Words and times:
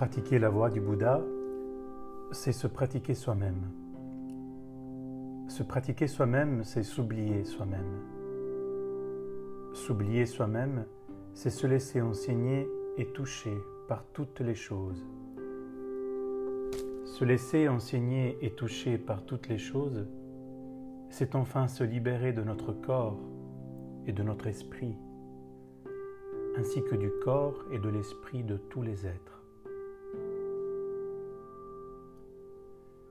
Pratiquer 0.00 0.38
la 0.38 0.48
voie 0.48 0.70
du 0.70 0.80
Bouddha, 0.80 1.20
c'est 2.32 2.52
se 2.52 2.66
pratiquer 2.66 3.12
soi-même. 3.12 3.70
Se 5.46 5.62
pratiquer 5.62 6.06
soi-même, 6.06 6.64
c'est 6.64 6.84
s'oublier 6.84 7.44
soi-même. 7.44 8.00
S'oublier 9.74 10.24
soi-même, 10.24 10.86
c'est 11.34 11.50
se 11.50 11.66
laisser 11.66 12.00
enseigner 12.00 12.66
et 12.96 13.12
toucher 13.12 13.54
par 13.88 14.06
toutes 14.14 14.40
les 14.40 14.54
choses. 14.54 15.04
Se 17.04 17.22
laisser 17.26 17.68
enseigner 17.68 18.38
et 18.40 18.54
toucher 18.54 18.96
par 18.96 19.26
toutes 19.26 19.48
les 19.48 19.58
choses, 19.58 20.06
c'est 21.10 21.34
enfin 21.34 21.68
se 21.68 21.84
libérer 21.84 22.32
de 22.32 22.42
notre 22.42 22.72
corps 22.72 23.20
et 24.06 24.12
de 24.12 24.22
notre 24.22 24.46
esprit, 24.46 24.96
ainsi 26.56 26.82
que 26.84 26.96
du 26.96 27.10
corps 27.22 27.66
et 27.70 27.78
de 27.78 27.90
l'esprit 27.90 28.42
de 28.44 28.56
tous 28.56 28.80
les 28.80 29.06
êtres. 29.06 29.39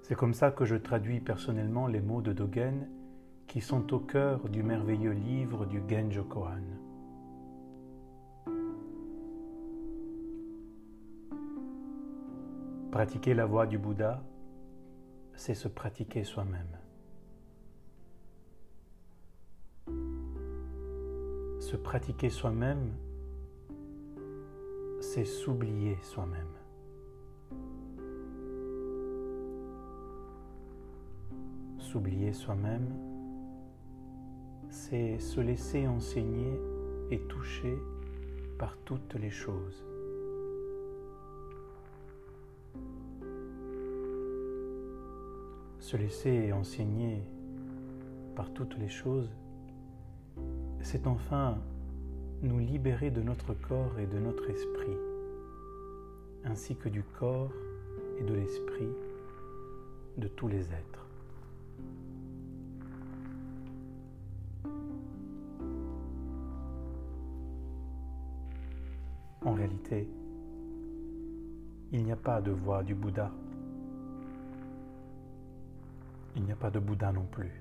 C'est 0.09 0.15
comme 0.15 0.33
ça 0.33 0.49
que 0.49 0.65
je 0.65 0.75
traduis 0.75 1.19
personnellement 1.19 1.85
les 1.85 2.01
mots 2.01 2.23
de 2.23 2.33
Dogen 2.33 2.89
qui 3.45 3.61
sont 3.61 3.93
au 3.93 3.99
cœur 3.99 4.49
du 4.49 4.63
merveilleux 4.63 5.11
livre 5.11 5.67
du 5.67 5.83
Genjo 5.87 6.23
Kohan. 6.23 6.63
Pratiquer 12.91 13.35
la 13.35 13.45
voie 13.45 13.67
du 13.67 13.77
Bouddha, 13.77 14.23
c'est 15.35 15.53
se 15.53 15.67
pratiquer 15.67 16.23
soi-même. 16.23 16.79
Se 21.59 21.75
pratiquer 21.75 22.31
soi-même, 22.31 22.93
c'est 25.01 25.25
s'oublier 25.25 25.99
soi-même. 26.01 26.58
S'oublier 31.91 32.33
soi-même, 32.33 32.85
c'est 34.69 35.17
se 35.17 35.41
laisser 35.41 35.87
enseigner 35.87 36.53
et 37.09 37.17
toucher 37.21 37.75
par 38.59 38.77
toutes 38.85 39.15
les 39.15 39.31
choses. 39.31 39.83
Se 45.79 45.97
laisser 45.97 46.53
enseigner 46.53 47.23
par 48.35 48.53
toutes 48.53 48.77
les 48.77 48.89
choses, 48.89 49.31
c'est 50.81 51.07
enfin 51.07 51.57
nous 52.43 52.59
libérer 52.59 53.09
de 53.09 53.23
notre 53.23 53.55
corps 53.55 53.97
et 53.97 54.05
de 54.05 54.19
notre 54.19 54.47
esprit, 54.47 54.99
ainsi 56.43 56.75
que 56.75 56.87
du 56.87 57.01
corps 57.01 57.51
et 58.19 58.23
de 58.23 58.35
l'esprit 58.35 58.93
de 60.19 60.27
tous 60.27 60.47
les 60.47 60.71
êtres. 60.71 60.98
Il 71.91 72.03
n'y 72.03 72.11
a 72.11 72.15
pas 72.15 72.41
de 72.41 72.51
voie 72.51 72.83
du 72.83 72.93
Bouddha. 72.93 73.31
Il 76.35 76.43
n'y 76.43 76.51
a 76.51 76.55
pas 76.55 76.69
de 76.69 76.79
Bouddha 76.79 77.11
non 77.11 77.25
plus. 77.25 77.51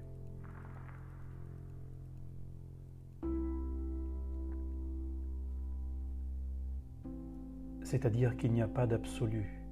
C'est-à-dire 7.82 8.36
qu'il 8.36 8.52
n'y 8.52 8.60
a 8.60 8.68
pas 8.68 8.86
d'absolu, 8.86 9.62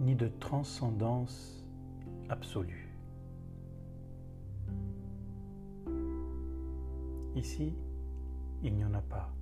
ni 0.00 0.14
de 0.14 0.28
transcendance 0.40 1.66
absolue. 2.30 2.88
Ici, 7.36 7.74
il 8.62 8.74
n'y 8.74 8.84
en 8.86 8.94
a 8.94 9.02
pas. 9.02 9.37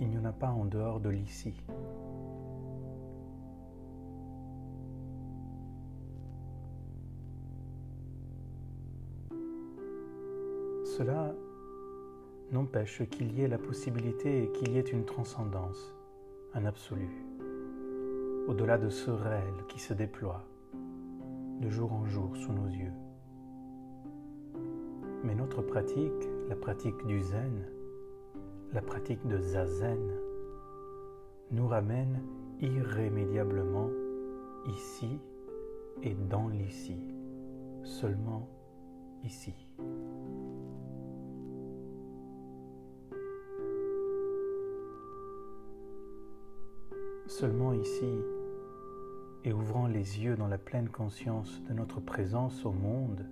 Il 0.00 0.08
n'y 0.08 0.18
en 0.18 0.24
a 0.24 0.32
pas 0.32 0.50
en 0.50 0.64
dehors 0.64 1.00
de 1.00 1.08
l'ici. 1.08 1.54
Cela 10.96 11.34
n'empêche 12.50 13.02
qu'il 13.10 13.32
y 13.32 13.42
ait 13.42 13.48
la 13.48 13.58
possibilité 13.58 14.44
et 14.44 14.52
qu'il 14.52 14.72
y 14.72 14.78
ait 14.78 14.80
une 14.80 15.04
transcendance, 15.04 15.94
un 16.54 16.64
absolu, 16.64 17.08
au-delà 18.48 18.78
de 18.78 18.88
ce 18.88 19.10
réel 19.10 19.54
qui 19.68 19.78
se 19.78 19.94
déploie 19.94 20.44
de 21.60 21.70
jour 21.70 21.92
en 21.92 22.06
jour 22.06 22.36
sous 22.36 22.52
nos 22.52 22.68
yeux. 22.68 22.92
Mais 25.24 25.34
notre 25.34 25.62
pratique, 25.62 26.28
la 26.48 26.56
pratique 26.56 27.04
du 27.06 27.20
zen, 27.22 27.66
la 28.72 28.82
pratique 28.82 29.26
de 29.26 29.38
zazen, 29.38 30.12
nous 31.50 31.66
ramène 31.66 32.20
irrémédiablement 32.60 33.88
ici 34.66 35.18
et 36.02 36.14
dans 36.14 36.48
l'ici, 36.48 36.96
seulement 37.82 38.48
ici. 39.24 39.54
Seulement 47.26 47.72
ici, 47.72 48.18
et 49.44 49.52
ouvrant 49.52 49.86
les 49.86 50.20
yeux 50.20 50.36
dans 50.36 50.48
la 50.48 50.58
pleine 50.58 50.88
conscience 50.88 51.62
de 51.68 51.72
notre 51.72 52.00
présence 52.00 52.64
au 52.66 52.72
monde, 52.72 53.24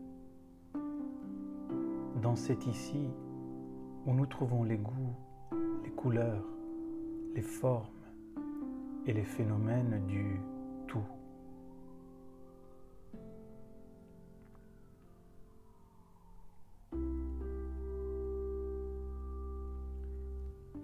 dans 2.22 2.36
cet 2.36 2.66
ici 2.66 3.10
où 4.06 4.14
nous 4.14 4.26
trouvons 4.26 4.64
les 4.64 4.78
goûts, 4.78 5.14
couleurs, 5.96 6.44
les 7.34 7.42
formes 7.42 7.86
et 9.06 9.12
les 9.12 9.24
phénomènes 9.24 10.02
du 10.06 10.40
tout. 10.86 11.02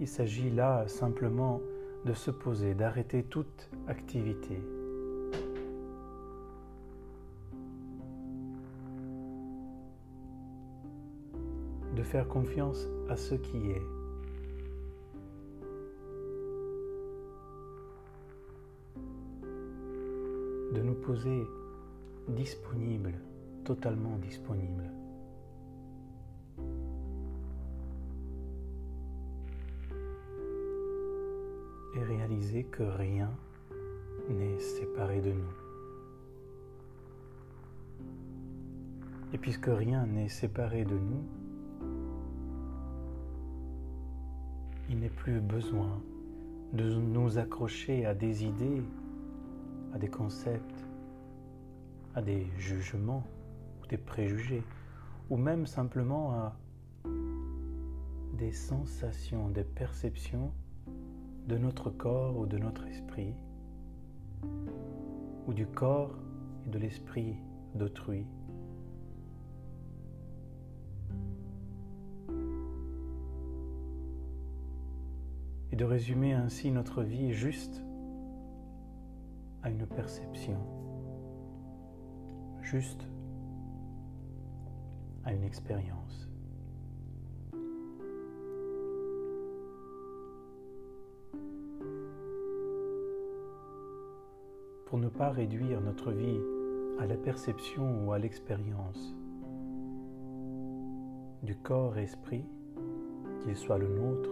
Il 0.00 0.08
s'agit 0.08 0.50
là 0.50 0.88
simplement 0.88 1.60
de 2.04 2.12
se 2.14 2.32
poser, 2.32 2.74
d'arrêter 2.74 3.22
toute 3.22 3.70
activité. 3.86 4.60
De 11.94 12.02
faire 12.02 12.26
confiance 12.26 12.88
à 13.08 13.16
ce 13.16 13.36
qui 13.36 13.70
est. 13.70 14.01
disponible, 22.28 23.14
totalement 23.64 24.16
disponible. 24.18 24.90
et 31.94 32.02
réaliser 32.02 32.64
que 32.64 32.82
rien 32.82 33.30
n'est 34.28 34.58
séparé 34.58 35.20
de 35.20 35.32
nous. 35.32 35.54
Et 39.34 39.38
puisque 39.38 39.66
rien 39.66 40.06
n'est 40.06 40.28
séparé 40.28 40.84
de 40.84 40.94
nous, 40.94 41.24
il 44.88 45.00
n'est 45.00 45.08
plus 45.10 45.40
besoin 45.40 46.00
de 46.72 46.94
nous 46.94 47.38
accrocher 47.38 48.06
à 48.06 48.14
des 48.14 48.44
idées, 48.44 48.82
à 49.94 49.98
des 49.98 50.08
concepts, 50.08 50.71
à 52.14 52.22
des 52.22 52.46
jugements 52.58 53.24
ou 53.82 53.86
des 53.86 53.98
préjugés, 53.98 54.62
ou 55.30 55.36
même 55.36 55.66
simplement 55.66 56.32
à 56.32 56.56
des 58.34 58.52
sensations, 58.52 59.48
des 59.48 59.64
perceptions 59.64 60.52
de 61.48 61.56
notre 61.56 61.90
corps 61.90 62.36
ou 62.36 62.46
de 62.46 62.58
notre 62.58 62.86
esprit, 62.86 63.34
ou 65.46 65.52
du 65.52 65.66
corps 65.66 66.16
et 66.66 66.70
de 66.70 66.78
l'esprit 66.78 67.36
d'autrui. 67.74 68.26
Et 75.70 75.76
de 75.76 75.84
résumer 75.84 76.34
ainsi 76.34 76.70
notre 76.70 77.02
vie 77.02 77.32
juste 77.32 77.82
à 79.62 79.70
une 79.70 79.86
perception, 79.86 80.58
juste 82.72 83.06
à 85.24 85.34
une 85.34 85.44
expérience. 85.44 86.26
Pour 94.86 94.98
ne 94.98 95.08
pas 95.08 95.28
réduire 95.28 95.82
notre 95.82 96.12
vie 96.12 96.40
à 96.98 97.04
la 97.04 97.16
perception 97.16 98.06
ou 98.06 98.12
à 98.12 98.18
l'expérience 98.18 99.14
du 101.42 101.54
corps-esprit, 101.56 102.46
qu'il 103.42 103.56
soit 103.56 103.78
le 103.78 103.88
nôtre 103.88 104.30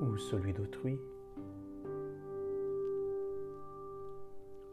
ou 0.00 0.16
celui 0.16 0.54
d'autrui, 0.54 0.98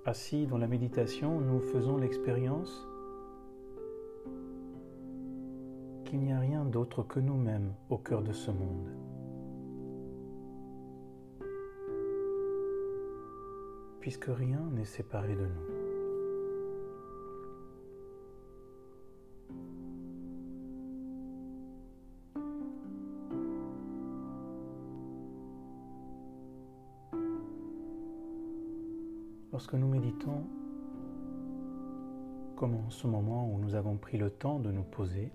Assis 0.10 0.48
dans 0.48 0.58
la 0.58 0.66
méditation, 0.66 1.40
nous 1.40 1.60
faisons 1.60 1.96
l'expérience 1.96 2.88
qu'il 6.04 6.22
n'y 6.22 6.34
a 6.34 6.40
rien 6.40 6.66
d'autre 6.66 7.04
que 7.04 7.20
nous-mêmes 7.20 7.76
au 7.92 8.00
cœur 8.00 8.24
de 8.24 8.34
ce 8.34 8.50
monde. 8.50 8.90
Puisque 14.00 14.26
rien 14.30 14.68
n'est 14.72 14.84
séparé 14.84 15.36
de 15.36 15.46
nous. 15.46 15.79
Lorsque 29.60 29.74
nous 29.74 29.90
méditons, 29.90 30.46
comme 32.56 32.76
en 32.76 32.90
ce 32.90 33.08
moment 33.08 33.52
où 33.52 33.60
nous 33.60 33.76
avons 33.76 33.98
pris 33.98 34.18
le 34.18 34.30
temps 34.30 34.58
de 34.58 34.72
nous 34.72 34.84
poser, 34.84 35.34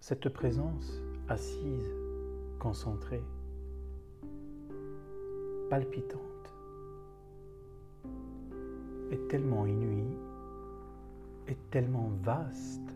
cette 0.00 0.28
présence 0.28 1.00
assise, 1.28 1.88
concentrée, 2.58 3.22
palpitante, 5.70 6.20
est 9.12 9.28
tellement 9.28 9.66
inouïe, 9.66 10.18
est 11.46 11.70
tellement 11.70 12.10
vaste, 12.24 12.92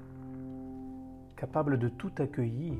capable 1.37 1.79
de 1.79 1.88
tout 1.88 2.11
accueillir 2.19 2.75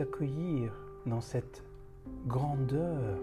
accueillir 0.00 0.72
dans 1.06 1.20
cette 1.20 1.62
grandeur, 2.26 3.18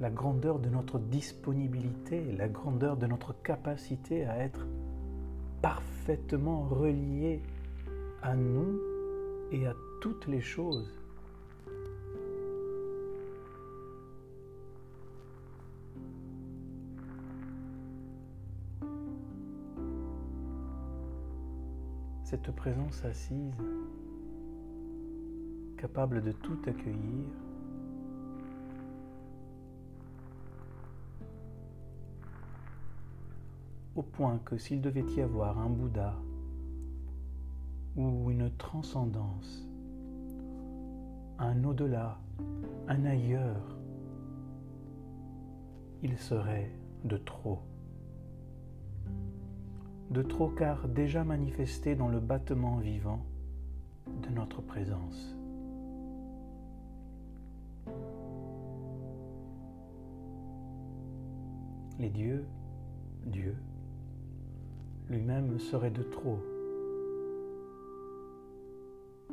la 0.00 0.10
grandeur 0.10 0.58
de 0.58 0.68
notre 0.68 0.98
disponibilité, 0.98 2.32
la 2.36 2.48
grandeur 2.48 2.96
de 2.96 3.06
notre 3.06 3.34
capacité 3.42 4.24
à 4.24 4.38
être 4.38 4.66
parfaitement 5.62 6.62
relié 6.62 7.42
à 8.22 8.34
nous 8.34 8.80
et 9.52 9.66
à 9.66 9.74
toutes 10.00 10.26
les 10.26 10.40
choses. 10.40 10.90
Cette 22.24 22.52
présence 22.52 23.04
assise 23.04 23.56
capable 25.80 26.22
de 26.22 26.32
tout 26.32 26.58
accueillir. 26.66 27.24
Au 33.96 34.02
point 34.02 34.38
que 34.44 34.58
s'il 34.58 34.82
devait 34.82 35.06
y 35.16 35.22
avoir 35.22 35.58
un 35.58 35.70
Bouddha 35.70 36.14
ou 37.96 38.30
une 38.30 38.50
transcendance, 38.58 39.66
un 41.38 41.64
au-delà, 41.64 42.18
un 42.88 43.04
ailleurs, 43.06 43.78
il 46.02 46.18
serait 46.18 46.70
de 47.04 47.16
trop. 47.16 47.60
De 50.10 50.20
trop 50.20 50.50
car 50.50 50.88
déjà 50.88 51.24
manifesté 51.24 51.94
dans 51.94 52.08
le 52.08 52.20
battement 52.20 52.76
vivant 52.76 53.24
de 54.22 54.28
notre 54.28 54.60
présence. 54.60 55.39
Les 62.00 62.08
dieux, 62.08 62.46
Dieu, 63.26 63.54
lui-même 65.10 65.58
serait 65.58 65.90
de 65.90 66.02
trop 66.02 66.38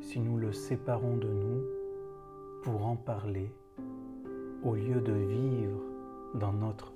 si 0.01 0.19
nous 0.19 0.37
le 0.37 0.51
séparons 0.51 1.17
de 1.17 1.27
nous 1.27 1.63
pour 2.63 2.85
en 2.85 2.95
parler 2.97 3.51
au 4.63 4.75
lieu 4.75 4.99
de 4.99 5.13
vivre 5.13 5.81
dans 6.35 6.51
notre 6.51 6.93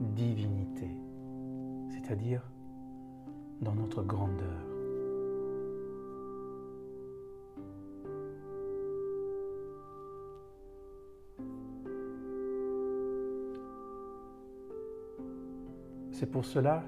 divinité, 0.00 0.88
c'est-à-dire 1.90 2.42
dans 3.60 3.74
notre 3.74 4.02
grandeur. 4.02 4.73
C'est 16.14 16.30
pour 16.30 16.44
cela 16.44 16.84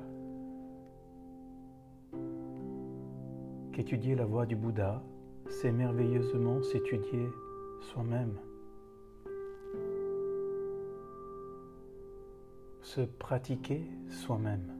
qu'étudier 3.72 4.14
la 4.14 4.24
voie 4.24 4.46
du 4.46 4.54
Bouddha, 4.54 5.02
c'est 5.48 5.72
merveilleusement 5.72 6.62
s'étudier 6.62 7.26
soi-même. 7.80 8.38
Se 12.82 13.00
pratiquer 13.00 13.90
soi-même, 14.08 14.72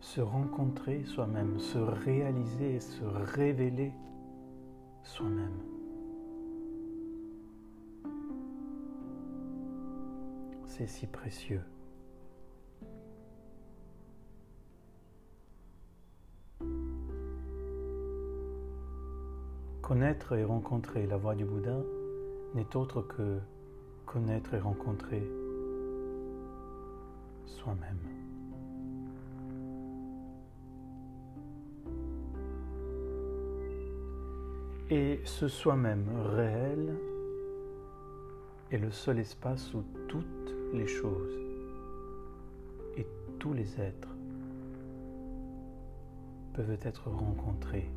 se 0.00 0.22
rencontrer 0.22 1.04
soi-même, 1.04 1.58
se 1.58 1.76
réaliser, 1.76 2.80
se 2.80 3.04
révéler 3.04 3.92
soi-même. 5.02 5.60
C'est 10.64 10.86
si 10.86 11.06
précieux. 11.06 11.60
Connaître 19.88 20.34
et 20.34 20.44
rencontrer 20.44 21.06
la 21.06 21.16
voie 21.16 21.34
du 21.34 21.46
Bouddha 21.46 21.78
n'est 22.54 22.76
autre 22.76 23.00
que 23.00 23.38
connaître 24.04 24.52
et 24.52 24.58
rencontrer 24.58 25.26
soi-même. 27.46 27.96
Et 34.90 35.22
ce 35.24 35.48
soi-même 35.48 36.04
réel 36.36 36.94
est 38.70 38.76
le 38.76 38.90
seul 38.90 39.18
espace 39.20 39.72
où 39.72 39.82
toutes 40.06 40.54
les 40.74 40.86
choses 40.86 41.38
et 42.98 43.06
tous 43.38 43.54
les 43.54 43.80
êtres 43.80 44.14
peuvent 46.52 46.76
être 46.82 47.08
rencontrés, 47.08 47.90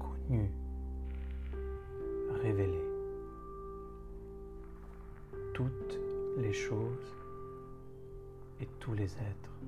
connus, 0.00 0.50
choses 6.52 7.14
et 8.60 8.66
tous 8.80 8.94
les 8.94 9.12
êtres 9.12 9.58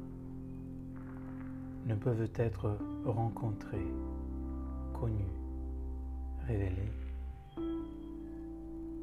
ne 1.87 1.94
peuvent 1.94 2.30
être 2.34 2.76
rencontrés, 3.04 3.87
connus, 4.92 5.37
révélés 6.46 6.92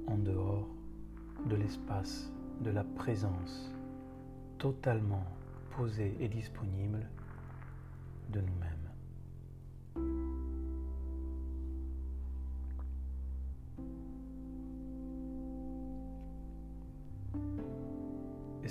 en 0.07 0.17
dehors 0.17 0.67
de 1.46 1.55
l'espace 1.55 2.31
de 2.62 2.72
la 2.72 2.84
présence 2.84 3.72
totalement 4.57 5.25
posée 5.75 6.15
et 6.19 6.27
disponible 6.27 7.07
de 8.29 8.41
nous-mêmes. 8.41 8.76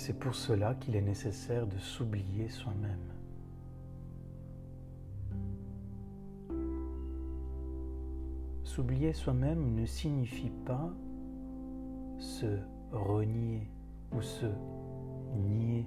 C'est 0.07 0.17
pour 0.17 0.35
cela 0.35 0.73
qu'il 0.75 0.95
est 0.95 1.01
nécessaire 1.01 1.67
de 1.67 1.77
s'oublier 1.79 2.47
soi-même. 2.47 3.11
S'oublier 8.63 9.11
soi-même 9.11 9.75
ne 9.75 9.85
signifie 9.85 10.53
pas 10.65 10.93
se 12.19 12.57
renier 12.93 13.69
ou 14.13 14.21
se 14.21 14.45
nier. 15.35 15.85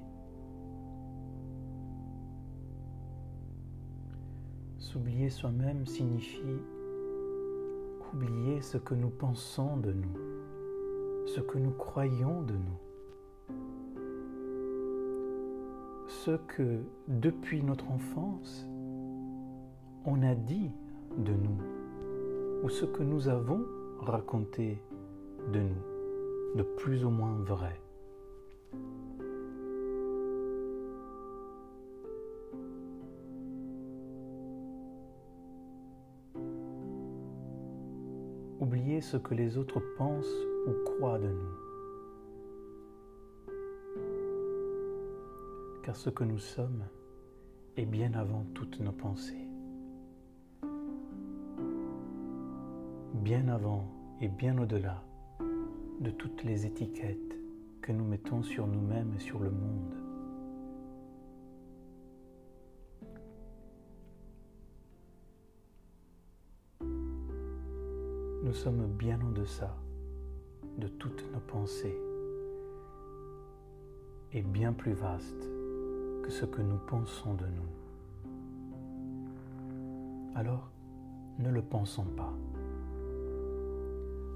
S'oublier 4.77 5.31
soi-même 5.31 5.87
signifie 5.87 6.61
oublier 8.13 8.61
ce 8.61 8.77
que 8.77 8.95
nous 8.95 9.09
pensons 9.09 9.79
de 9.79 9.95
nous, 9.95 10.19
ce 11.27 11.41
que 11.41 11.57
nous 11.57 11.73
croyons 11.73 12.43
de 12.43 12.53
nous, 12.53 12.90
ce 16.25 16.33
que 16.33 16.81
depuis 17.09 17.63
notre 17.63 17.91
enfance 17.91 18.69
on 20.05 20.23
a 20.23 20.35
dit 20.35 20.71
de 21.17 21.33
nous, 21.33 22.63
ou 22.63 22.69
ce 22.69 22.85
que 22.85 23.03
nous 23.03 23.29
avons 23.29 23.65
raconté 24.01 24.83
de 25.55 25.61
nous, 25.61 26.57
de 26.57 26.63
plus 26.63 27.05
ou 27.07 27.11
moins 27.11 27.39
vrai. 27.45 27.81
oublier 38.61 39.01
ce 39.01 39.17
que 39.17 39.33
les 39.35 39.57
autres 39.57 39.81
pensent 39.97 40.27
ou 40.67 40.73
croient 40.85 41.19
de 41.19 41.29
nous. 41.29 41.70
Car 45.83 45.97
ce 45.97 46.11
que 46.11 46.25
nous 46.25 46.39
sommes 46.39 46.85
est 47.77 47.87
bien 47.87 48.13
avant 48.13 48.45
toutes 48.55 48.81
nos 48.81 48.93
pensées. 48.93 49.49
Bien 53.15 53.49
avant 53.49 53.87
et 54.21 54.29
bien 54.29 54.59
au-delà 54.59 55.03
de 56.01 56.11
toutes 56.11 56.45
les 56.45 56.67
étiquettes 56.67 57.39
que 57.81 57.93
nous 57.93 58.05
mettons 58.05 58.43
sur 58.43 58.67
nous-mêmes 58.67 59.15
et 59.15 59.21
sur 59.21 59.39
le 59.41 59.51
monde. 59.51 59.95
Nous 68.43 68.55
sommes 68.55 68.87
bien 68.87 69.19
en 69.21 69.31
deçà 69.31 69.77
de 70.77 70.89
toutes 70.89 71.25
nos 71.33 71.41
pensées 71.41 71.97
et 74.33 74.43
bien 74.43 74.73
plus 74.73 74.93
vastes 74.93 75.60
ce 76.31 76.45
que 76.45 76.63
nous 76.63 76.79
pensons 76.79 77.35
de 77.35 77.45
nous. 77.47 77.69
Alors, 80.37 80.71
ne 81.39 81.51
le 81.51 81.61
pensons 81.61 82.05
pas. 82.05 82.33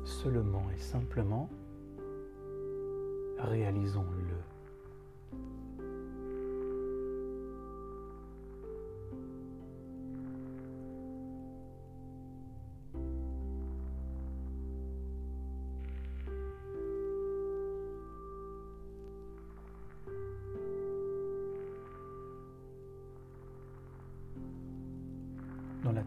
Seulement 0.05 0.65
et 0.75 0.79
simplement, 0.79 1.49
réalisons-le. 3.39 4.34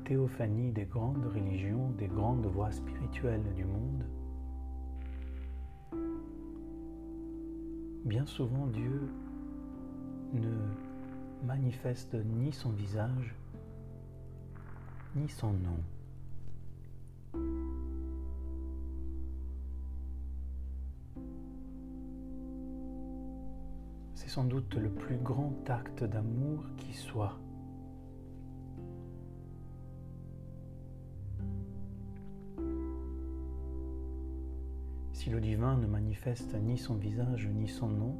Théophanie 0.08 0.72
des 0.72 0.86
grandes 0.86 1.26
religions, 1.26 1.90
des 1.98 2.08
grandes 2.08 2.46
voies 2.46 2.72
spirituelles 2.72 3.54
du 3.56 3.66
monde, 3.66 4.06
bien 8.06 8.26
souvent 8.26 8.68
Dieu 8.68 9.02
ne 10.34 10.56
manifeste 11.46 12.14
ni 12.14 12.54
son 12.54 12.70
visage, 12.70 13.36
ni 15.18 15.28
son 15.28 15.52
nom. 15.52 15.84
C'est 24.16 24.30
sans 24.30 24.46
doute 24.46 24.74
le 24.76 24.90
plus 24.90 25.18
grand 25.18 25.54
acte 25.70 26.06
d'amour 26.06 26.64
qui 26.78 26.94
soit. 26.94 27.38
Si 35.27 35.34
le 35.34 35.41
divin 35.41 35.75
ne 35.75 35.88
manifeste 35.88 36.55
ni 36.55 36.77
son 36.77 36.96
visage 36.96 37.50
ni 37.53 37.67
son 37.67 37.89
nom, 37.89 38.15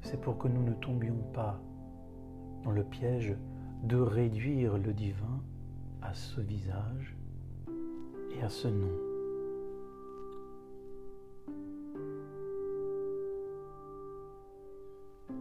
c'est 0.00 0.18
pour 0.18 0.38
que 0.38 0.48
nous 0.48 0.62
ne 0.62 0.72
tombions 0.72 1.18
pas 1.34 1.60
dans 2.64 2.70
le 2.70 2.82
piège 2.82 3.36
de 3.84 3.98
réduire 3.98 4.78
le 4.78 4.94
divin 4.94 5.42
à 6.00 6.14
ce 6.14 6.40
visage 6.40 7.14
et 8.34 8.42
à 8.42 8.48
ce 8.48 8.68
nom. 8.68 8.88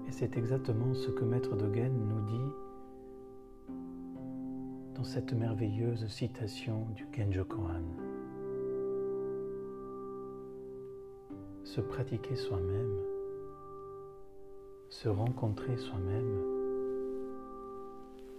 Et 0.05 0.11
c'est 0.11 0.35
exactement 0.35 0.93
ce 0.93 1.11
que 1.11 1.23
Maître 1.23 1.55
Dogen 1.55 1.93
nous 1.93 2.25
dit 2.25 2.51
dans 4.95 5.05
cette 5.05 5.31
merveilleuse 5.31 6.07
citation 6.07 6.87
du 6.93 7.07
Genjo 7.15 7.45
Kohan. 7.45 8.10
Se 11.71 11.79
pratiquer 11.79 12.35
soi-même, 12.35 12.97
se 14.89 15.07
rencontrer 15.07 15.77
soi-même, 15.77 16.41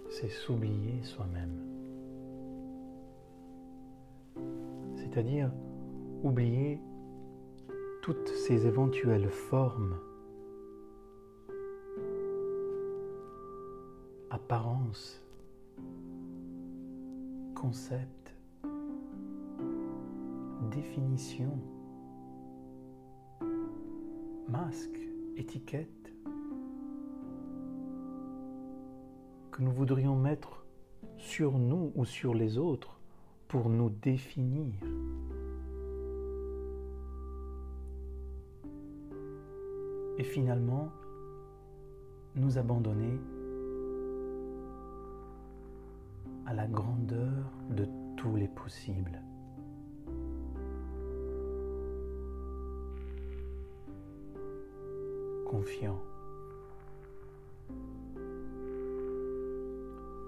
c'est 0.07 0.29
s'oublier 0.29 1.01
soi-même. 1.01 1.57
C'est-à-dire 4.97 5.49
oublier 6.21 6.79
toutes 8.03 8.27
ces 8.27 8.67
éventuelles 8.67 9.31
formes, 9.31 9.97
apparences, 14.29 15.23
concepts, 17.55 18.35
définitions 20.69 21.57
masque, 24.47 24.99
étiquette 25.37 26.13
que 29.51 29.61
nous 29.61 29.71
voudrions 29.71 30.15
mettre 30.15 30.65
sur 31.17 31.57
nous 31.57 31.91
ou 31.95 32.05
sur 32.05 32.33
les 32.33 32.57
autres 32.57 32.99
pour 33.47 33.69
nous 33.69 33.89
définir. 33.89 34.73
Et 40.17 40.23
finalement, 40.23 40.89
nous 42.35 42.57
abandonner 42.57 43.19
à 46.45 46.53
la 46.53 46.67
grandeur 46.67 47.51
de 47.69 47.87
tous 48.17 48.35
les 48.35 48.47
possibles. 48.47 49.21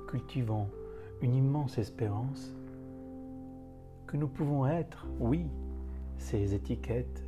Cultivons 0.07 0.69
une 1.21 1.33
immense 1.33 1.77
espérance 1.77 2.53
que 4.05 4.17
nous 4.17 4.27
pouvons 4.27 4.67
être, 4.67 5.07
oui, 5.19 5.47
ces 6.17 6.53
étiquettes, 6.53 7.23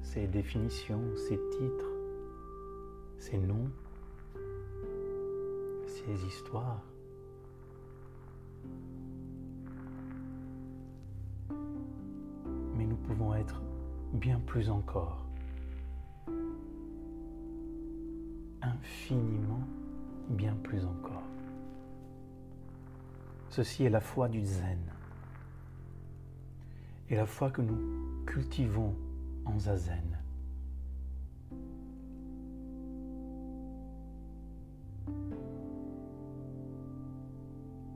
ces 0.00 0.26
définitions, 0.26 1.02
ces 1.16 1.38
titres, 1.50 1.92
ces 3.18 3.38
noms, 3.38 3.70
ces 5.86 6.26
histoires. 6.26 6.82
Mais 12.76 12.86
nous 12.86 12.96
pouvons 12.96 13.34
être 13.34 13.60
bien 14.14 14.40
plus 14.46 14.70
encore. 14.70 15.23
Infiniment 18.84 19.66
bien 20.28 20.54
plus 20.62 20.84
encore. 20.84 21.22
Ceci 23.48 23.84
est 23.84 23.90
la 23.90 24.00
foi 24.00 24.28
du 24.28 24.44
zen 24.44 24.78
et 27.08 27.16
la 27.16 27.26
foi 27.26 27.50
que 27.50 27.62
nous 27.62 28.24
cultivons 28.26 28.94
en 29.46 29.58
zazen. 29.58 30.18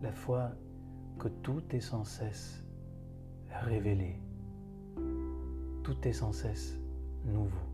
La 0.00 0.12
foi 0.12 0.52
que 1.18 1.28
tout 1.28 1.62
est 1.70 1.80
sans 1.80 2.04
cesse 2.04 2.64
révélé, 3.50 4.20
tout 5.82 5.96
est 6.06 6.12
sans 6.12 6.32
cesse 6.32 6.78
nouveau. 7.24 7.67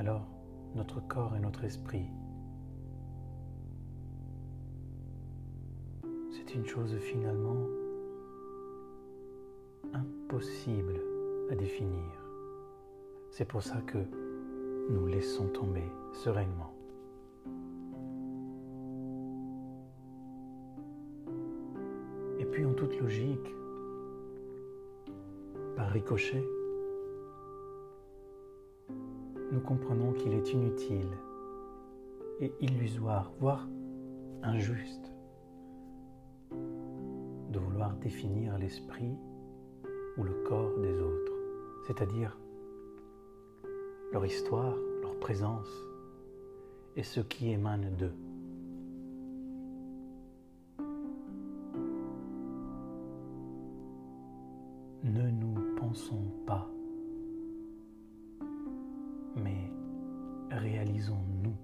alors 0.00 0.26
notre 0.74 1.06
corps 1.06 1.36
et 1.36 1.40
notre 1.40 1.62
esprit. 1.64 2.06
C'est 6.30 6.54
une 6.54 6.64
chose 6.64 6.96
finalement 6.96 7.66
impossible 9.92 11.02
à 11.50 11.54
définir. 11.54 12.10
C'est 13.30 13.44
pour 13.44 13.62
ça 13.62 13.82
que 13.82 13.98
nous 14.88 15.06
laissons 15.06 15.48
tomber 15.48 15.84
sereinement. 16.14 16.72
Et 22.38 22.46
puis 22.46 22.64
en 22.64 22.72
toute 22.72 22.98
logique, 22.98 23.54
par 25.76 25.90
ricochet, 25.90 26.42
nous 29.60 29.66
comprenons 29.66 30.12
qu'il 30.12 30.32
est 30.32 30.52
inutile 30.52 31.10
et 32.40 32.50
illusoire, 32.60 33.30
voire 33.40 33.68
injuste, 34.42 35.12
de 36.50 37.58
vouloir 37.58 37.92
définir 37.96 38.56
l'esprit 38.56 39.18
ou 40.16 40.22
le 40.22 40.32
corps 40.48 40.78
des 40.78 40.98
autres, 40.98 41.32
c'est-à-dire 41.86 42.38
leur 44.12 44.24
histoire, 44.24 44.74
leur 45.02 45.18
présence 45.20 45.68
et 46.96 47.02
ce 47.02 47.20
qui 47.20 47.50
émane 47.50 47.94
d'eux. 47.98 48.14
Ne 55.04 55.30
nous 55.30 55.76
pensons 55.76 56.24
pas, 56.46 56.66
mais 59.36 59.70
réalisons-nous. 60.50 61.56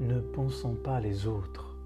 Ne 0.00 0.20
pensons 0.20 0.74
pas 0.74 1.00
les 1.00 1.26
autres, 1.26 1.76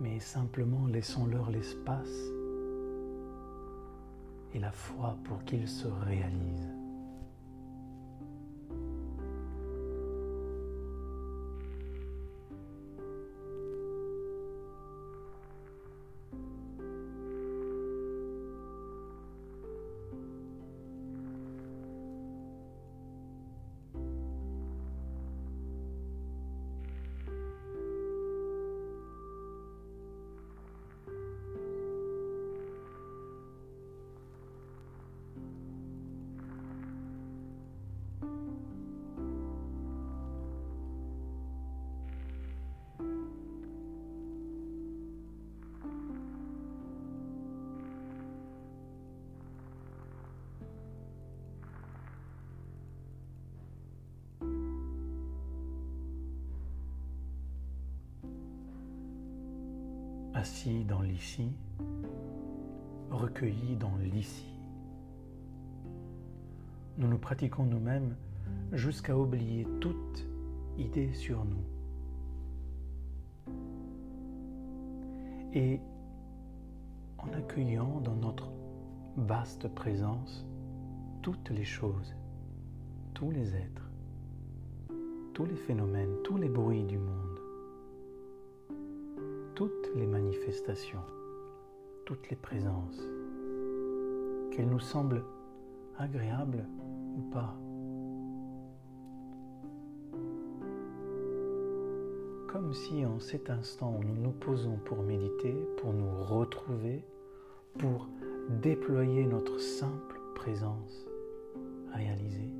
mais 0.00 0.20
simplement 0.20 0.86
laissons-leur 0.86 1.50
l'espace 1.50 2.32
et 4.54 4.58
la 4.58 4.72
foi 4.72 5.16
pour 5.24 5.44
qu'ils 5.44 5.68
se 5.68 5.88
réalisent. 5.88 6.77
Assis 60.38 60.84
dans 60.84 61.02
l'ici, 61.02 61.50
recueillis 63.10 63.74
dans 63.74 63.96
l'ici. 63.96 64.46
Nous 66.96 67.08
nous 67.08 67.18
pratiquons 67.18 67.64
nous-mêmes 67.64 68.14
jusqu'à 68.72 69.16
oublier 69.16 69.66
toute 69.80 70.28
idée 70.78 71.12
sur 71.12 71.44
nous. 71.44 71.64
Et 75.54 75.80
en 77.18 77.32
accueillant 77.32 78.00
dans 78.00 78.14
notre 78.14 78.52
vaste 79.16 79.66
présence 79.74 80.46
toutes 81.20 81.50
les 81.50 81.64
choses, 81.64 82.14
tous 83.12 83.32
les 83.32 83.56
êtres, 83.56 83.90
tous 85.34 85.46
les 85.46 85.56
phénomènes, 85.56 86.14
tous 86.22 86.36
les 86.36 86.48
bruits 86.48 86.84
du 86.84 86.98
monde, 86.98 87.27
toutes 89.58 89.90
les 89.96 90.06
manifestations, 90.06 91.02
toutes 92.04 92.30
les 92.30 92.36
présences, 92.36 93.02
qu'elles 94.52 94.68
nous 94.68 94.78
semblent 94.78 95.24
agréables 95.98 96.64
ou 97.16 97.22
pas. 97.32 97.56
Comme 102.46 102.72
si 102.72 103.04
en 103.04 103.18
cet 103.18 103.50
instant 103.50 103.96
où 103.98 104.04
nous 104.04 104.22
nous 104.22 104.30
posons 104.30 104.76
pour 104.84 105.02
méditer, 105.02 105.56
pour 105.78 105.92
nous 105.92 106.22
retrouver, 106.22 107.04
pour 107.80 108.06
déployer 108.62 109.26
notre 109.26 109.58
simple 109.58 110.20
présence 110.36 111.04
réalisée, 111.92 112.52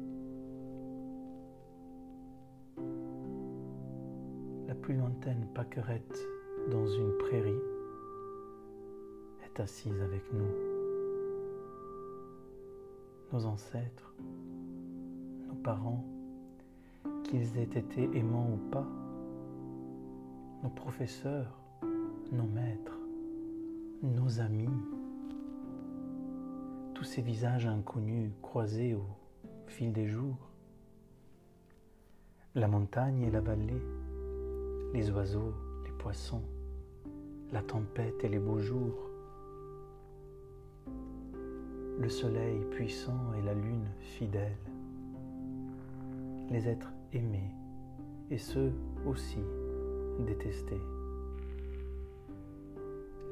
la 4.67 4.75
plus 4.75 4.97
lointaine 4.97 5.47
paquerette 5.55 6.19
dans 6.71 6.87
une 6.87 7.17
prairie 7.19 7.63
est 9.45 9.61
assise 9.61 10.01
avec 10.03 10.23
nous. 10.33 10.49
Nos 13.33 13.47
ancêtres, 13.47 14.15
nos 15.49 15.55
parents, 15.55 16.05
qu'ils 17.25 17.57
aient 17.59 17.79
été 17.79 18.05
aimants 18.15 18.51
ou 18.53 18.71
pas, 18.71 18.87
nos 20.63 20.71
professeurs, 20.71 21.59
nos 22.33 22.47
maîtres, 22.47 22.99
nos 24.03 24.41
amis, 24.41 24.69
tous 26.95 27.05
ces 27.05 27.23
visages 27.23 27.67
inconnus 27.67 28.31
croisés 28.43 28.95
au 28.95 29.05
fil 29.67 29.93
des 29.93 30.07
jours, 30.07 30.51
la 32.55 32.69
montagne 32.69 33.23
et 33.23 33.31
la 33.31 33.41
vallée, 33.41 33.83
les 34.93 35.11
oiseaux, 35.11 35.55
les 35.85 35.93
poissons, 35.93 36.43
la 37.53 37.63
tempête 37.63 38.25
et 38.25 38.29
les 38.29 38.39
beaux 38.39 38.59
jours, 38.59 39.11
le 41.99 42.09
soleil 42.09 42.61
puissant 42.71 43.33
et 43.39 43.43
la 43.43 43.55
lune 43.55 43.89
fidèle, 44.01 44.57
les 46.51 46.69
êtres 46.69 46.93
aimés 47.13 47.51
et 48.31 48.39
ceux 48.39 48.73
aussi 49.07 49.39
détestés, 50.21 50.81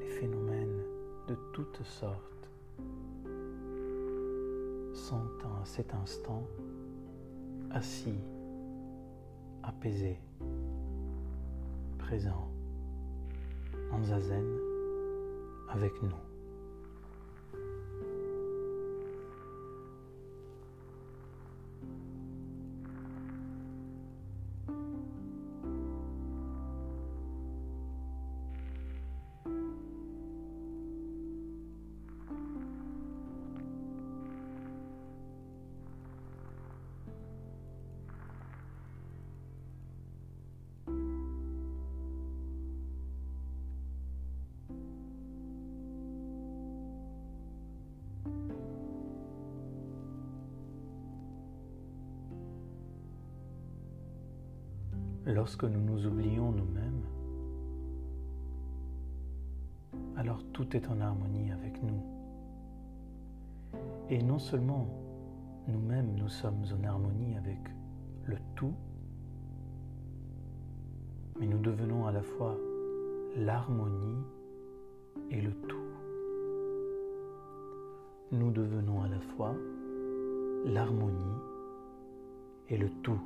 les 0.00 0.08
phénomènes 0.08 0.82
de 1.28 1.36
toutes 1.52 1.82
sortes. 1.82 2.22
Sont 4.94 5.28
à 5.44 5.64
cet 5.64 5.94
instant 5.94 6.42
assis, 7.70 8.18
apaisés, 9.62 10.18
présents 11.98 12.55
en 13.92 14.02
zazen 14.04 14.58
avec 15.68 16.02
nous. 16.02 16.25
Lorsque 55.36 55.64
nous 55.64 55.82
nous 55.82 56.06
oublions 56.06 56.50
nous-mêmes, 56.50 57.02
alors 60.16 60.42
tout 60.54 60.74
est 60.74 60.88
en 60.88 60.98
harmonie 60.98 61.52
avec 61.52 61.82
nous. 61.82 62.02
Et 64.08 64.22
non 64.22 64.38
seulement 64.38 64.88
nous-mêmes 65.68 66.14
nous 66.14 66.30
sommes 66.30 66.62
en 66.72 66.82
harmonie 66.88 67.36
avec 67.36 67.58
le 68.24 68.38
tout, 68.54 68.72
mais 71.38 71.46
nous 71.46 71.60
devenons 71.60 72.06
à 72.06 72.12
la 72.12 72.22
fois 72.22 72.56
l'harmonie 73.36 74.24
et 75.30 75.42
le 75.42 75.52
tout. 75.52 75.86
Nous 78.32 78.52
devenons 78.52 79.02
à 79.02 79.08
la 79.08 79.20
fois 79.20 79.54
l'harmonie 80.64 81.36
et 82.70 82.78
le 82.78 82.88
tout. 83.02 83.20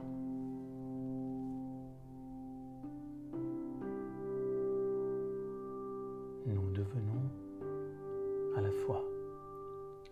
Nous 6.93 7.01
devenons 7.01 8.57
à 8.57 8.61
la 8.61 8.71
fois 8.71 9.05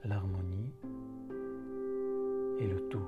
l'harmonie 0.04 0.72
et 2.58 2.66
le 2.66 2.88
tout. 2.88 2.98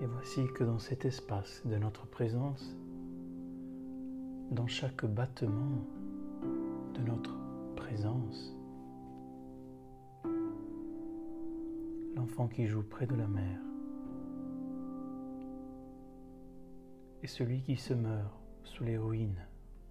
Et 0.00 0.06
voici 0.06 0.46
que 0.54 0.64
dans 0.64 0.78
cet 0.78 1.04
espace 1.04 1.62
de 1.66 1.76
notre 1.76 2.06
présence, 2.06 2.76
dans 4.50 4.66
chaque 4.66 5.04
battement 5.04 5.84
de 6.94 7.00
notre 7.02 7.36
présence, 7.76 8.54
l'enfant 12.22 12.46
qui 12.46 12.68
joue 12.68 12.84
près 12.84 13.04
de 13.04 13.16
la 13.16 13.26
mer 13.26 13.58
et 17.20 17.26
celui 17.26 17.62
qui 17.62 17.74
se 17.74 17.94
meurt 17.94 18.32
sous 18.62 18.84
les 18.84 18.96
ruines 18.96 19.44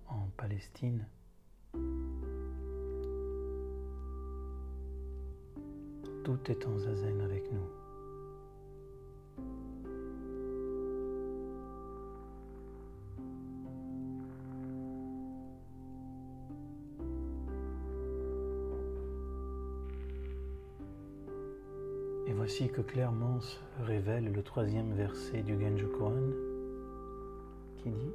en 0.07 0.29
Palestine, 0.37 1.05
tout 6.23 6.39
est 6.47 6.65
en 6.65 6.77
zazen 6.77 7.19
avec 7.19 7.51
nous. 7.51 7.80
Et 22.27 22.33
voici 22.33 22.69
que 22.69 22.81
clairement 22.81 23.39
se 23.39 23.57
révèle 23.83 24.31
le 24.31 24.43
troisième 24.43 24.93
verset 24.93 25.41
du 25.41 25.59
Genjo 25.59 25.87
Koan 25.87 26.31
qui 27.77 27.89
dit 27.89 28.11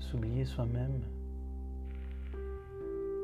S'oublier 0.00 0.46
soi-même, 0.46 1.02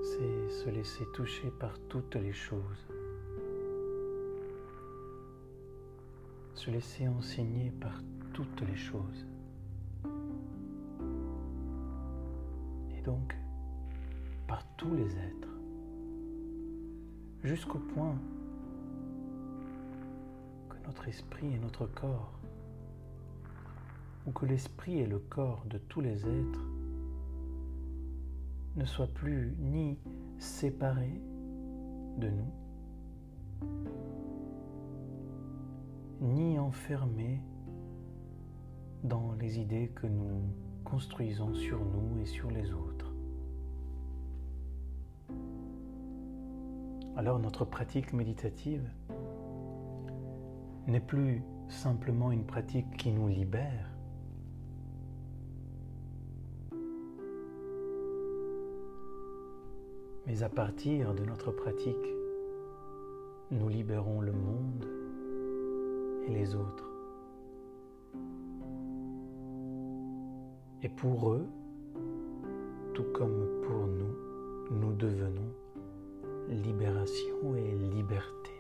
c'est 0.03 0.51
se 0.51 0.69
laisser 0.69 1.05
toucher 1.15 1.51
par 1.59 1.79
toutes 1.89 2.15
les 2.17 2.35
choses, 2.35 2.87
se 6.53 6.71
laisser 6.71 7.09
enseigner 7.09 7.73
par 7.81 8.03
toutes 8.35 8.61
les 8.69 8.77
choses. 8.77 9.27
Et 12.97 13.01
donc, 13.01 13.35
par 14.47 14.63
tous 14.77 14.95
les 14.95 15.17
êtres 15.17 15.24
jusqu'au 17.65 17.79
point 17.95 18.19
que 20.69 20.77
notre 20.87 21.09
esprit 21.09 21.55
est 21.55 21.59
notre 21.59 21.87
corps, 21.87 22.39
ou 24.27 24.33
que 24.33 24.45
l'esprit 24.45 24.99
et 24.99 25.07
le 25.07 25.19
corps 25.19 25.65
de 25.71 25.79
tous 25.79 26.03
les 26.03 26.27
êtres 26.27 26.69
ne 28.77 28.85
soient 28.85 29.07
plus 29.07 29.55
ni 29.59 29.99
séparés 30.39 31.23
de 32.19 32.29
nous, 32.29 32.53
ni 36.21 36.59
enfermés 36.59 37.41
dans 39.05 39.33
les 39.41 39.59
idées 39.59 39.91
que 39.95 40.07
nous 40.07 40.43
construisons 40.85 41.55
sur 41.55 41.83
nous 41.83 42.21
et 42.21 42.27
sur 42.27 42.51
les 42.51 42.73
autres. 42.73 43.14
Alors 47.17 47.39
notre 47.39 47.65
pratique 47.65 48.13
méditative 48.13 48.89
n'est 50.87 51.01
plus 51.01 51.43
simplement 51.69 52.33
une 52.33 52.45
pratique 52.45 52.97
qui 52.97 53.13
nous 53.13 53.29
libère, 53.29 53.89
mais 60.27 60.43
à 60.43 60.49
partir 60.49 61.15
de 61.15 61.25
notre 61.25 61.53
pratique, 61.53 61.97
nous 63.51 63.69
libérons 63.69 64.21
le 64.21 64.33
monde 64.33 64.87
et 66.27 66.31
les 66.33 66.55
autres. 66.55 66.91
Et 70.83 70.89
pour 70.89 71.33
eux, 71.33 71.47
tout 72.93 73.07
comme 73.15 73.63
pour 73.63 73.87
nous, 73.87 74.77
nous 74.79 74.93
devenons 74.93 75.55
libération 76.49 77.57
et 77.57 77.75
liberté. 77.95 78.51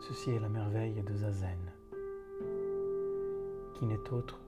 Ceci 0.00 0.30
est 0.30 0.40
la 0.40 0.48
merveille 0.48 1.02
de 1.02 1.14
Zazen, 1.14 1.72
qui 3.74 3.86
n'est 3.86 4.12
autre 4.12 4.38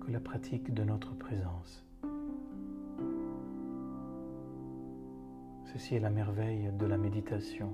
que 0.00 0.10
la 0.10 0.20
pratique 0.20 0.72
de 0.74 0.84
notre 0.84 1.14
présence. 1.16 1.89
Ceci 5.72 5.94
est 5.94 6.00
la 6.00 6.10
merveille 6.10 6.68
de 6.72 6.84
la 6.84 6.98
méditation, 6.98 7.72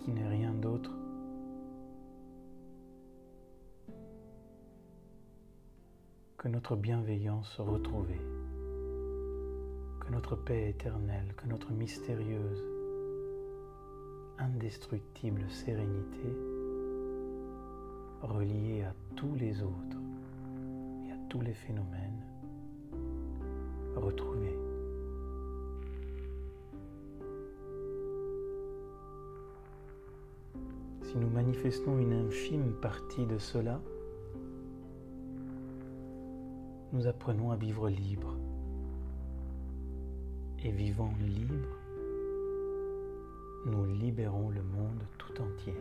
qui 0.00 0.10
n'est 0.10 0.28
rien 0.28 0.52
d'autre 0.52 0.92
que 6.36 6.48
notre 6.48 6.76
bienveillance 6.76 7.58
retrouvée, 7.58 8.20
que 10.00 10.12
notre 10.12 10.36
paix 10.36 10.68
éternelle, 10.68 11.32
que 11.34 11.46
notre 11.46 11.72
mystérieuse, 11.72 12.62
indestructible 14.38 15.48
sérénité 15.48 16.28
reliée 18.20 18.82
à 18.82 18.92
tous 19.16 19.34
les 19.36 19.62
autres 19.62 19.98
et 21.06 21.12
à 21.12 21.16
tous 21.30 21.40
les 21.40 21.54
phénomènes 21.54 22.22
retrouvés. 23.96 24.65
Si 31.06 31.16
nous 31.18 31.30
manifestons 31.30 32.00
une 32.00 32.12
infime 32.12 32.72
partie 32.82 33.26
de 33.26 33.38
cela, 33.38 33.80
nous 36.92 37.06
apprenons 37.06 37.52
à 37.52 37.56
vivre 37.56 37.88
libre. 37.88 38.36
Et 40.64 40.72
vivant 40.72 41.12
libre, 41.20 41.68
nous 43.66 43.84
libérons 43.84 44.50
le 44.50 44.64
monde 44.64 45.00
tout 45.16 45.40
entier. 45.40 45.74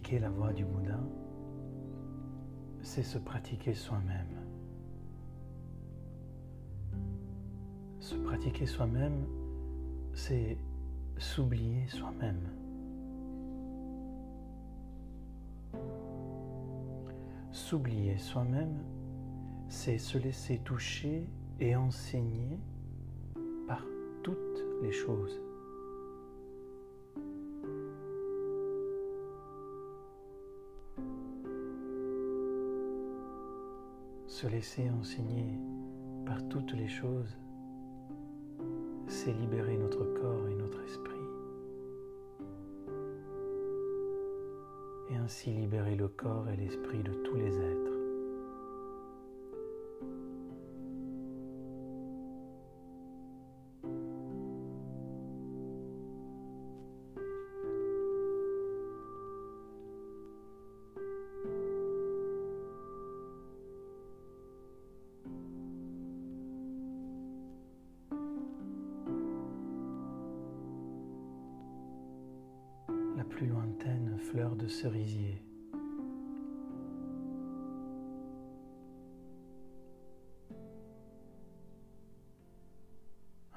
pratiquer 0.00 0.18
la 0.18 0.30
voie 0.30 0.52
du 0.54 0.64
Bouddha, 0.64 0.98
c'est 2.80 3.02
se 3.02 3.18
pratiquer 3.18 3.74
soi-même. 3.74 4.34
Se 7.98 8.14
pratiquer 8.14 8.64
soi-même, 8.64 9.26
c'est 10.14 10.56
s'oublier 11.18 11.86
soi-même. 11.88 12.48
S'oublier 17.52 18.16
soi-même, 18.16 18.78
c'est 19.68 19.98
se 19.98 20.16
laisser 20.16 20.58
toucher 20.60 21.26
et 21.60 21.76
enseigner 21.76 22.58
par 23.68 23.84
toutes 24.22 24.64
les 24.82 24.92
choses. 24.92 25.38
Se 34.40 34.46
laisser 34.46 34.88
enseigner 34.98 35.60
par 36.24 36.42
toutes 36.48 36.72
les 36.72 36.88
choses, 36.88 37.36
c'est 39.06 39.34
libérer 39.34 39.76
notre 39.76 40.02
corps 40.18 40.48
et 40.48 40.54
notre 40.54 40.82
esprit. 40.82 41.26
Et 45.10 45.16
ainsi 45.16 45.50
libérer 45.50 45.94
le 45.94 46.08
corps 46.08 46.48
et 46.48 46.56
l'esprit 46.56 47.02
de 47.02 47.12
tous 47.22 47.36
les 47.36 47.54
êtres. 47.54 47.89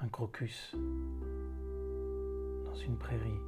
Un 0.04 0.08
crocus 0.08 0.76
dans 2.66 2.74
une 2.74 2.98
prairie. 2.98 3.40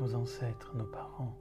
Nos 0.00 0.14
ancêtres, 0.16 0.74
nos 0.74 0.86
parents, 0.86 1.38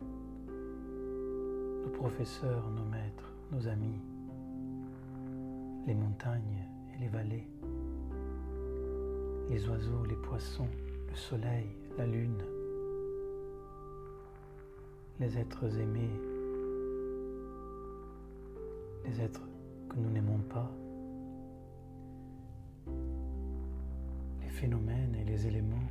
nos 0.00 1.90
professeurs, 1.90 2.70
nos 2.70 2.86
maîtres, 2.86 3.34
nos 3.52 3.68
amis, 3.68 4.00
les 5.86 5.94
montagnes 5.94 6.66
et 6.94 7.00
les 7.02 7.08
vallées, 7.08 7.46
les 9.50 9.68
oiseaux, 9.68 10.06
les 10.08 10.16
poissons, 10.16 10.68
le 11.10 11.14
soleil, 11.14 11.68
la 11.98 12.06
lune, 12.06 12.42
les 15.20 15.36
êtres 15.36 15.78
aimés, 15.78 16.18
les 19.04 19.20
êtres 19.20 19.46
que 19.90 19.96
nous 19.96 20.08
n'aimons 20.08 20.38
pas, 20.48 20.70
phénomènes 24.58 25.14
et 25.14 25.24
les 25.24 25.46
éléments. 25.46 25.88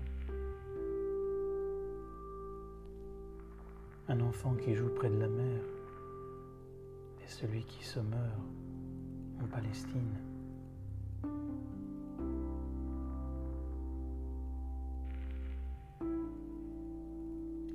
Un 4.09 4.19
enfant 4.19 4.55
qui 4.55 4.75
joue 4.75 4.89
près 4.89 5.09
de 5.09 5.17
la 5.17 5.29
mer 5.29 5.61
et 7.23 7.27
celui 7.27 7.63
qui 7.63 7.85
se 7.85 7.99
meurt 7.99 8.43
en 9.41 9.47
Palestine. 9.47 10.15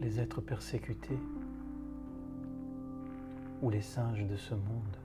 les 0.00 0.18
êtres 0.18 0.40
persécutés 0.40 1.20
ou 3.62 3.70
les 3.70 3.80
singes 3.80 4.26
de 4.26 4.36
ce 4.36 4.54
monde. 4.54 4.96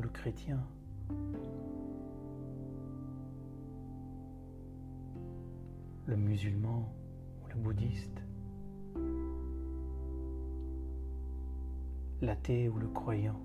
Le 0.00 0.08
chrétien. 0.08 0.60
Le 6.06 6.16
musulman 6.16 6.92
ou 7.42 7.48
le 7.48 7.56
bouddhiste. 7.56 8.22
L'athée 12.20 12.68
ou 12.68 12.78
le 12.78 12.88
croyant. 12.88 13.40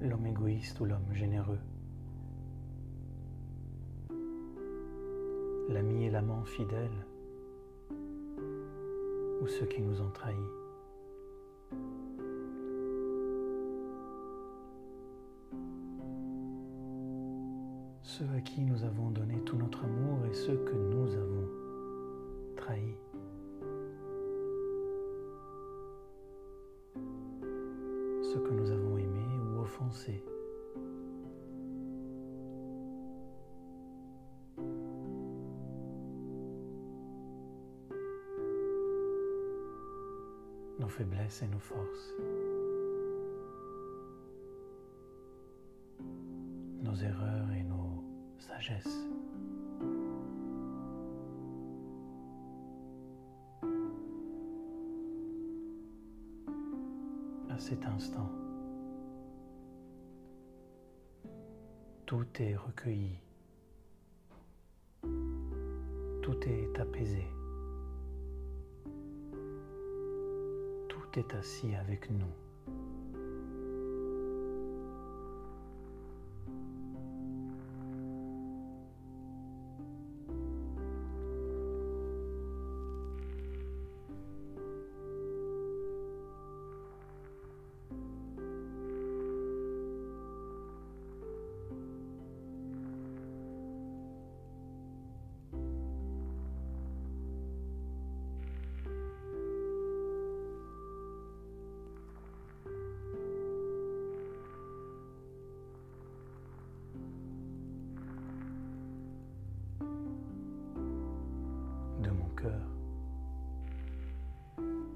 l'homme 0.00 0.26
égoïste 0.26 0.78
ou 0.80 0.84
l'homme 0.84 1.12
généreux, 1.12 1.58
l'ami 5.68 6.04
et 6.04 6.10
l'amant 6.10 6.44
fidèle, 6.44 7.06
ou 9.40 9.46
ceux 9.46 9.66
qui 9.66 9.82
nous 9.82 10.00
ont 10.00 10.10
trahis. 10.10 10.36
Ceux 18.02 18.24
à 18.36 18.40
qui 18.40 18.62
nous 18.62 18.82
avons 18.84 19.10
donné 19.10 19.40
tout 19.44 19.56
notre 19.56 19.84
amour 19.84 20.24
et 20.30 20.34
ceux 20.34 20.56
que 20.56 20.72
nous 20.72 21.14
avons 21.14 21.48
trahis. 22.56 22.96
Ceux 28.22 28.40
que 28.40 28.52
nous 28.52 28.70
avons 28.70 28.96
aimés 28.96 29.40
ou 29.50 29.60
offensés. 29.60 30.22
Faiblesses 40.96 41.42
et 41.42 41.48
nos 41.48 41.58
forces, 41.58 42.14
nos 46.82 46.94
erreurs 46.94 47.50
et 47.52 47.62
nos 47.64 48.02
sagesses. 48.38 49.06
À 57.50 57.58
cet 57.58 57.84
instant, 57.84 58.30
tout 62.06 62.26
est 62.40 62.56
recueilli, 62.56 63.18
tout 66.22 66.40
est 66.46 66.80
apaisé. 66.80 67.35
Est 71.16 71.34
assis 71.34 71.74
avec 71.74 72.10
nous. 72.10 72.45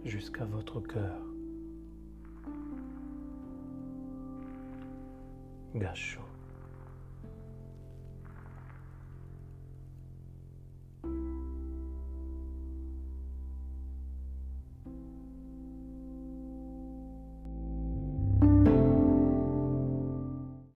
Jusqu'à 0.04 0.44
votre 0.44 0.80
cœur. 0.80 1.18
Gâchot. 5.74 6.29